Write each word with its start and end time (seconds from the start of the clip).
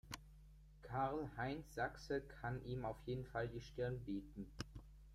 Karl-Heinz 0.81 1.75
Sachse 1.75 2.21
kann 2.21 2.65
ihm 2.65 2.85
auf 2.85 2.97
jeden 3.05 3.23
Fall 3.23 3.47
die 3.49 3.61
Stirn 3.61 3.99
bieten. 3.99 4.47